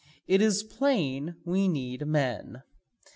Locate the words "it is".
0.25-0.63